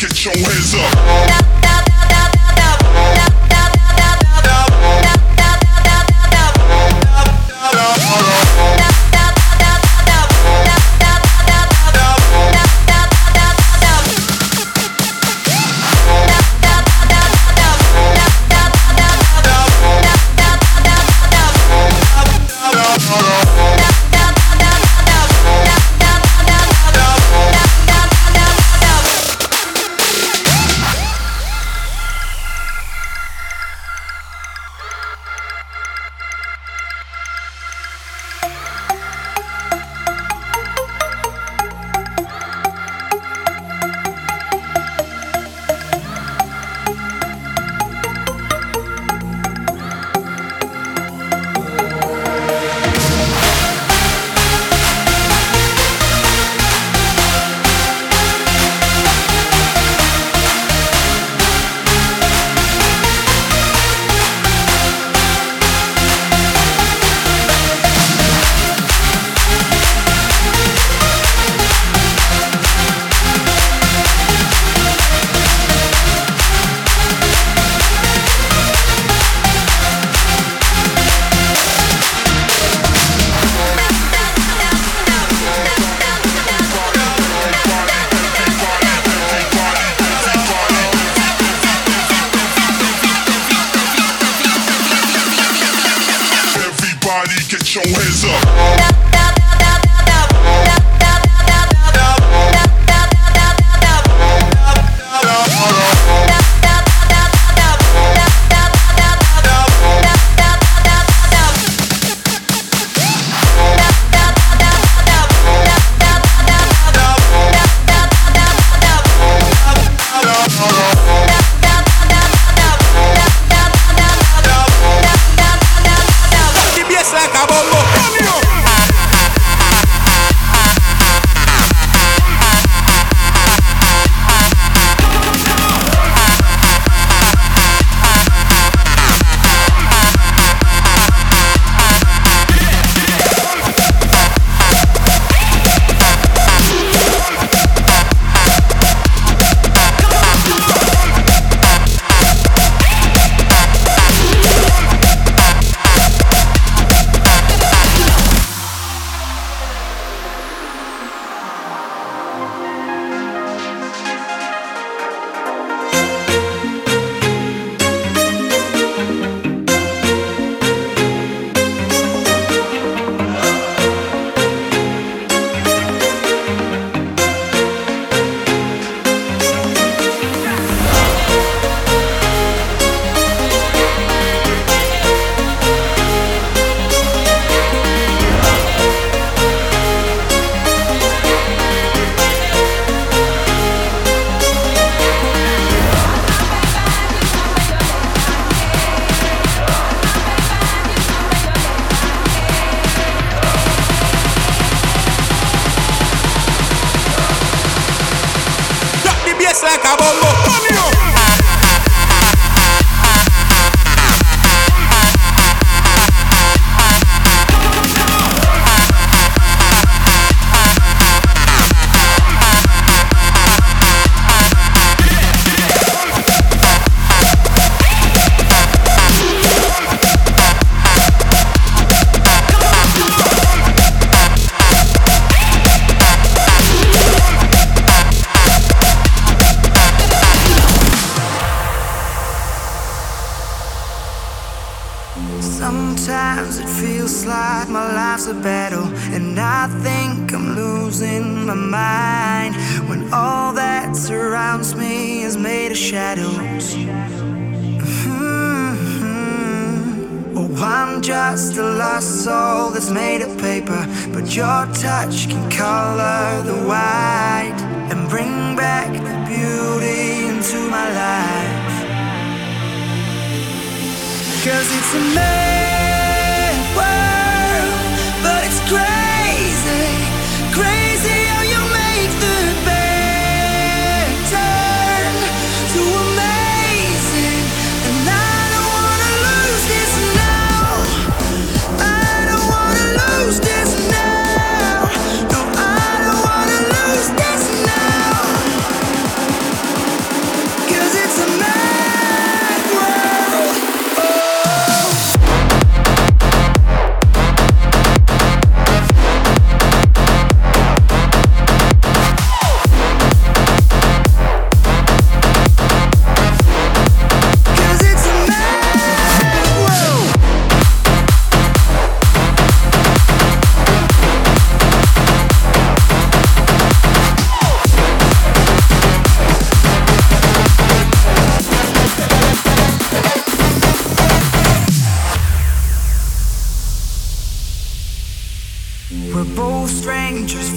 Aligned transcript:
get 0.00 0.24
your 0.24 0.34
hands 0.34 0.74
up. 0.76 1.59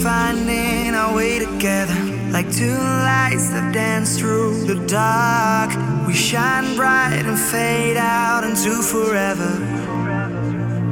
Finding 0.04 0.94
our 0.94 1.16
way 1.16 1.38
together. 1.38 1.96
Like 2.30 2.52
two 2.52 2.76
lights 3.10 3.48
that 3.54 3.72
dance 3.72 4.18
through 4.18 4.64
the 4.66 4.74
dark. 4.86 5.70
We 6.06 6.12
shine 6.12 6.76
bright 6.76 7.24
and 7.30 7.38
fade 7.38 7.96
out 7.96 8.44
into 8.44 8.72
forever. 8.92 9.52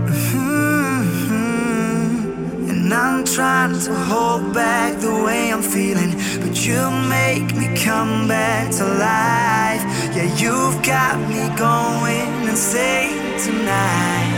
Mhm. 0.09 1.01
And 2.71 2.95
I'm 3.05 3.23
trying 3.37 3.79
to 3.87 3.95
hold 4.11 4.55
back 4.55 4.91
the 5.07 5.15
way 5.27 5.53
I'm 5.53 5.65
feeling. 5.77 6.13
But 6.43 6.55
you 6.67 6.81
make 7.19 7.49
me 7.61 7.67
come 7.87 8.15
back 8.27 8.65
to 8.79 8.85
life. 9.11 9.83
Yeah, 10.17 10.29
you've 10.43 10.79
got 10.95 11.17
me 11.33 11.43
going 11.69 12.33
insane 12.53 13.21
tonight. 13.47 14.33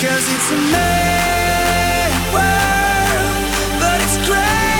Cause 0.00 0.24
it's 0.34 0.50
a 0.56 0.60
mad 0.74 1.21
world, 2.32 3.36
but 3.80 4.00
it's 4.02 4.16
crazy, 4.28 4.71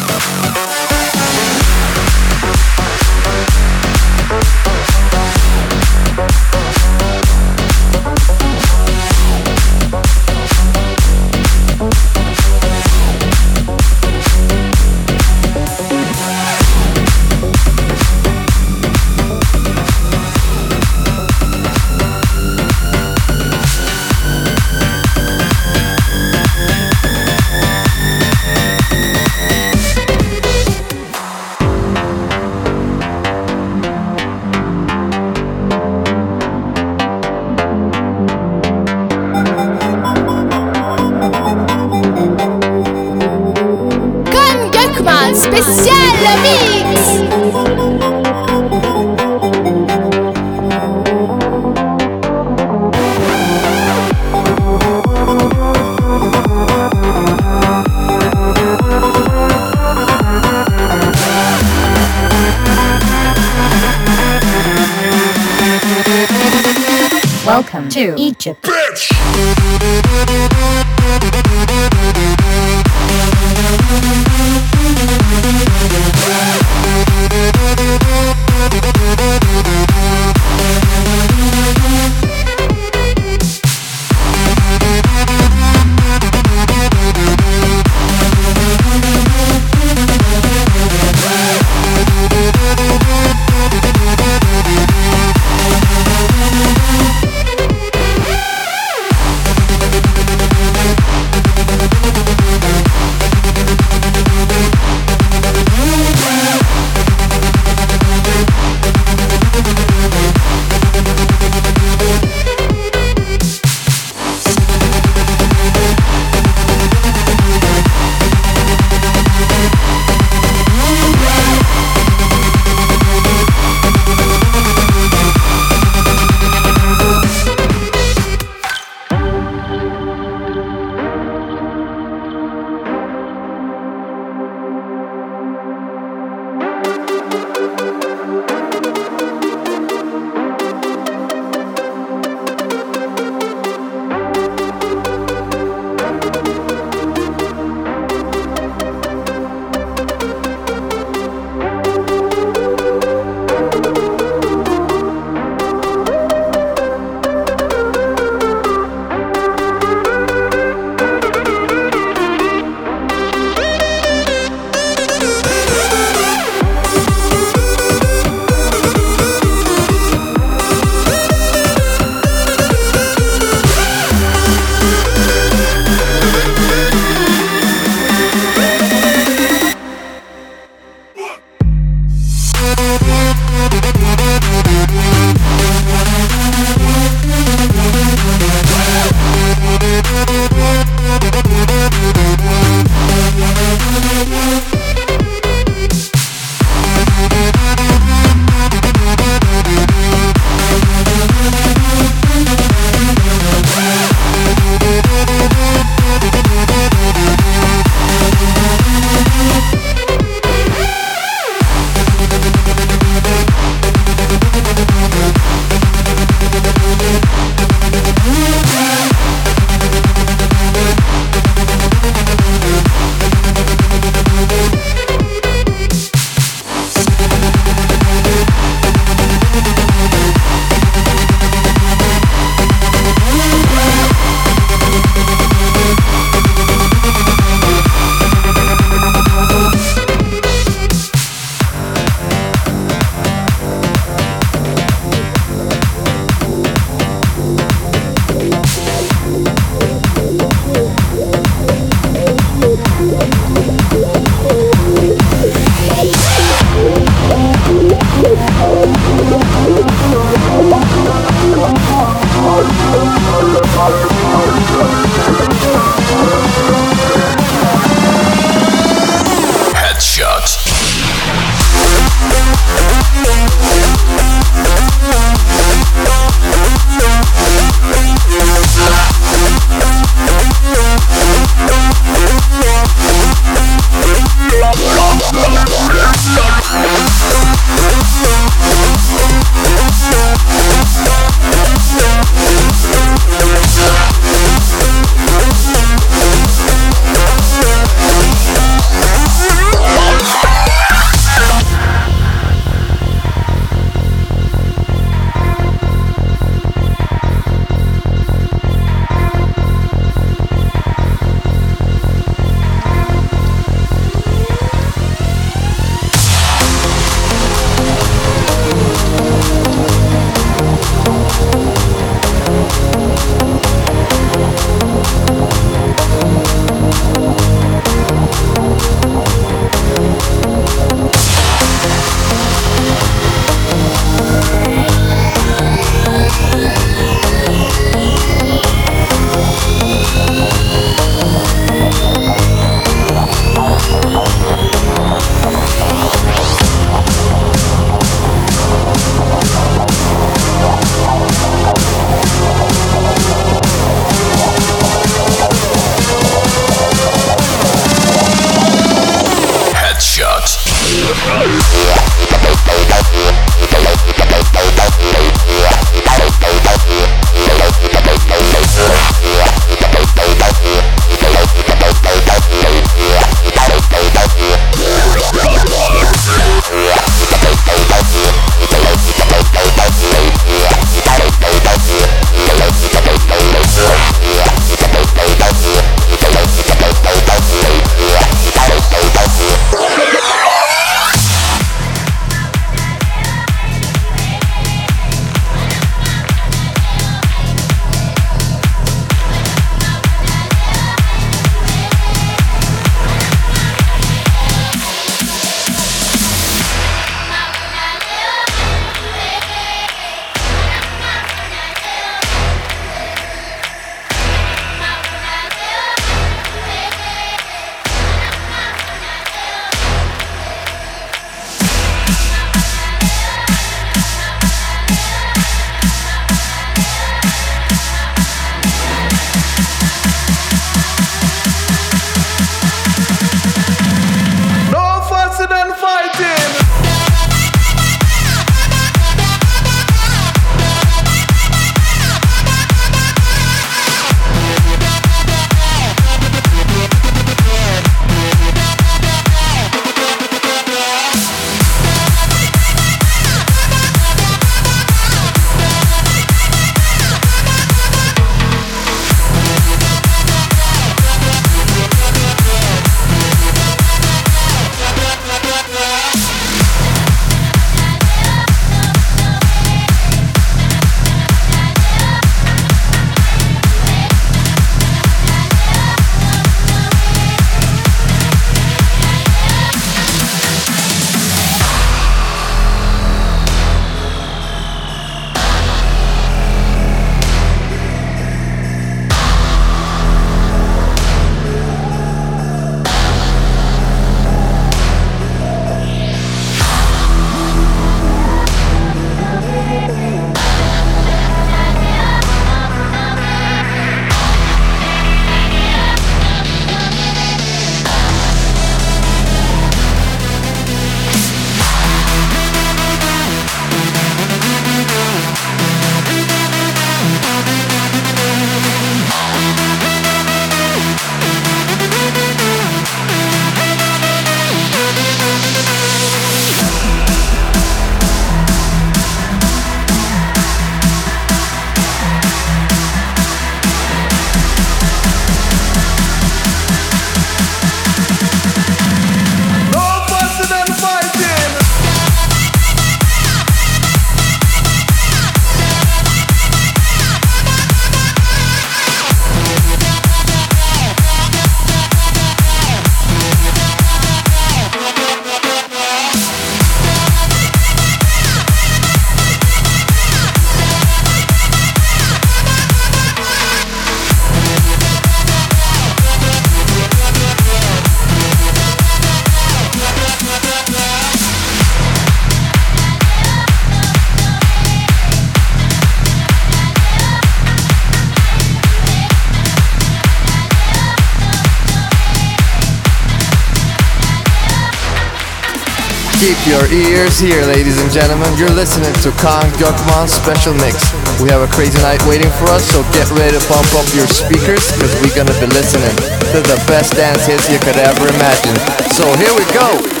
your 586.47 586.65
ears 586.73 587.19
here, 587.19 587.45
ladies 587.45 587.81
and 587.81 587.91
gentlemen. 587.91 588.25
You're 588.37 588.53
listening 588.53 588.93
to 589.05 589.09
Kaan 589.21 589.51
Gökman's 589.61 590.13
special 590.13 590.53
mix. 590.55 590.89
We 591.21 591.29
have 591.29 591.41
a 591.41 591.51
crazy 591.53 591.77
night 591.81 592.01
waiting 592.07 592.31
for 592.39 592.49
us, 592.49 592.65
so 592.71 592.81
get 592.93 593.09
ready 593.11 593.37
to 593.37 593.43
pump 593.47 593.67
up 593.77 593.85
your 593.93 594.07
speakers, 594.07 594.65
because 594.73 594.93
we're 595.01 595.15
gonna 595.15 595.37
be 595.39 595.47
listening 595.53 595.95
to 596.33 596.39
the 596.41 596.57
best 596.65 596.93
dance 596.95 597.25
hits 597.25 597.49
you 597.49 597.59
could 597.59 597.77
ever 597.77 598.07
imagine. 598.07 598.55
So 598.97 599.05
here 599.21 599.33
we 599.37 599.45
go! 599.53 600.00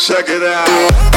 Check 0.00 0.30
it 0.30 0.42
out. 0.42 1.09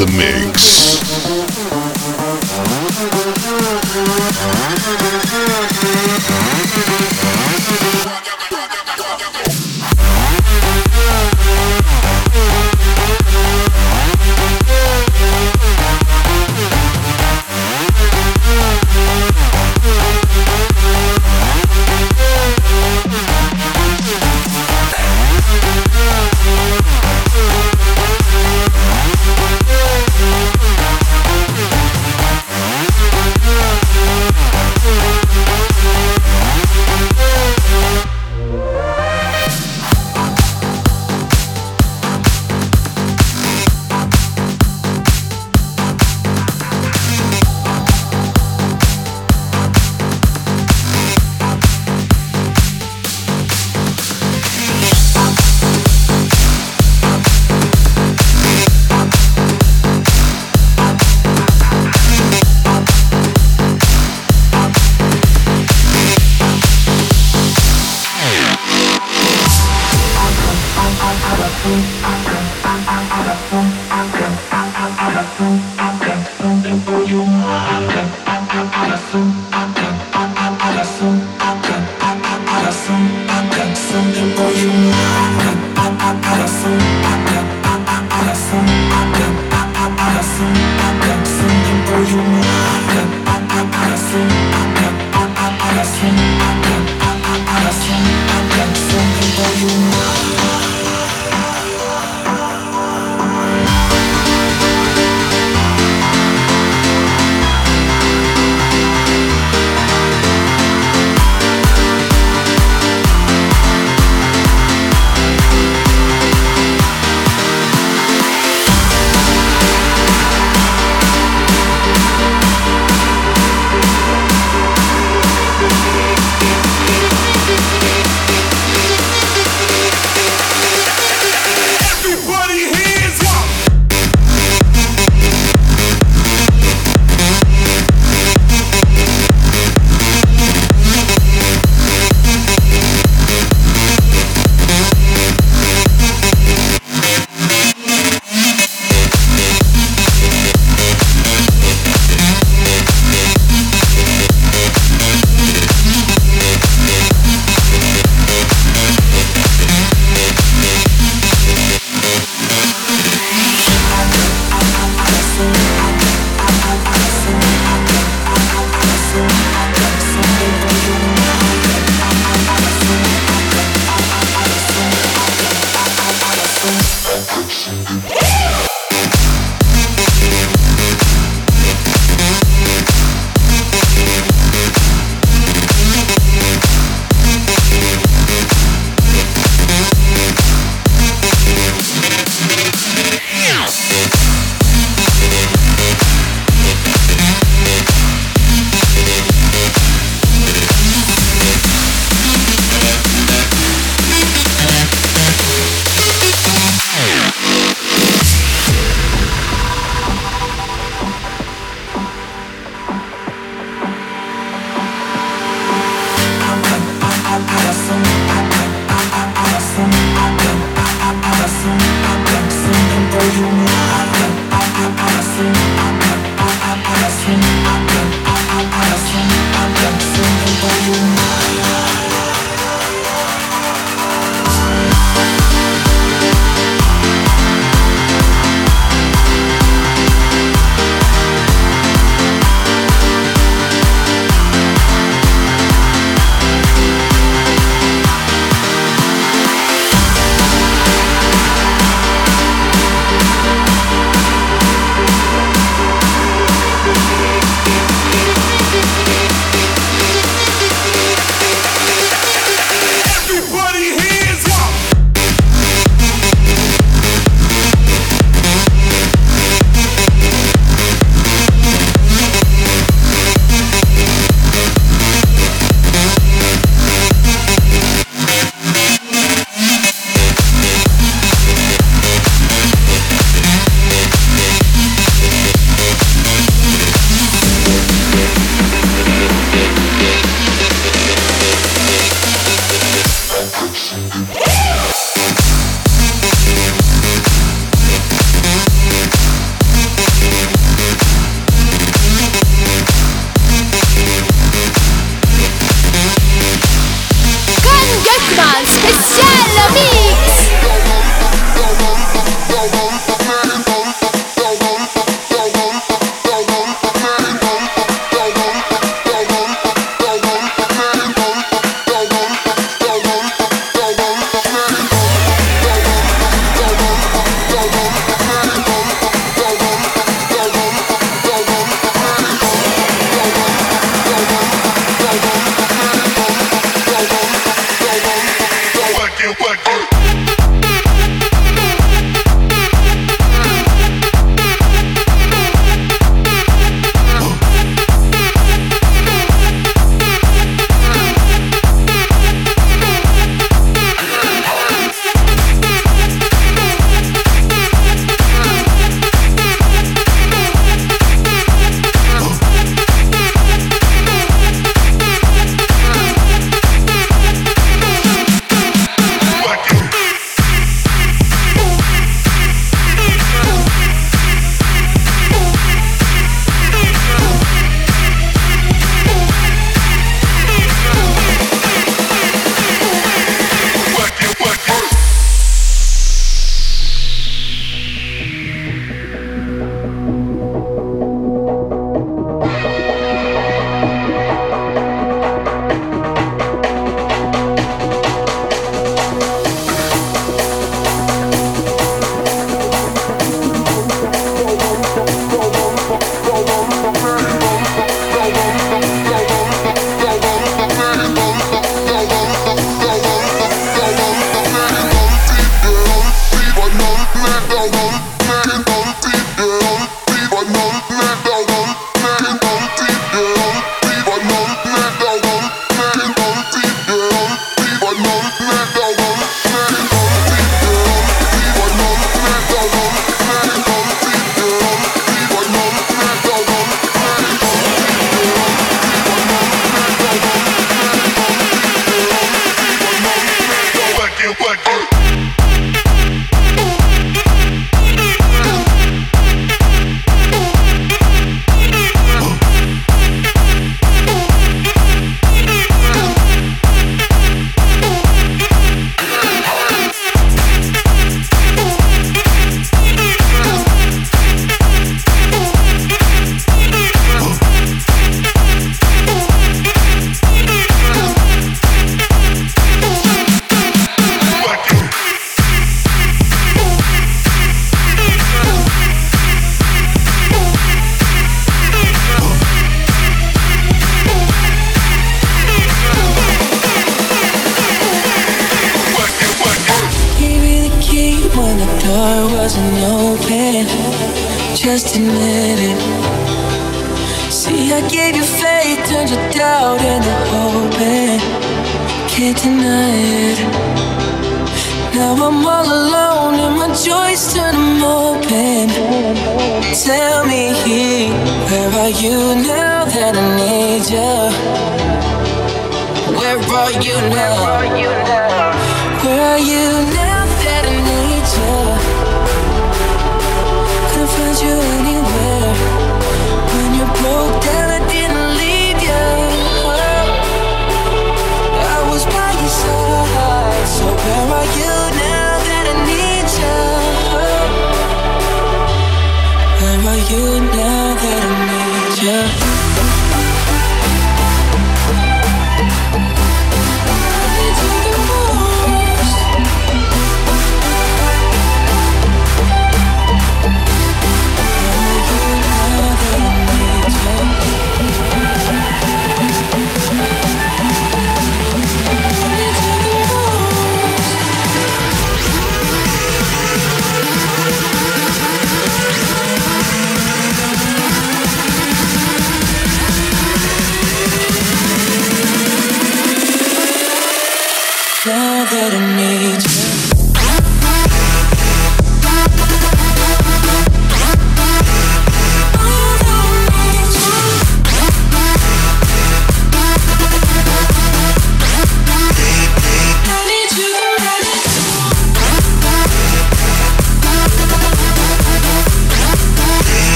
The 0.00 0.06
mix. 0.16 1.09